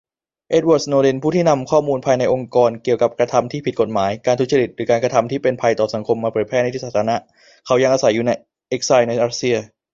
[0.51, 7.11] เอ็ดวาร์ด สโนเดน ผู้ที่นำข้อมูลภายในองค์กรเกี่ยวกับกระทำที่ผิดกฏหมาย การทุจริต หรือการกระทำที่เป็นภัยต่อสังคมมาเผยแพร่ในที่สาธารณ
[7.65, 8.31] เขายังอาศัยอยู่ใน
[8.69, 9.55] เอ็กไซล์ในรัสเซีย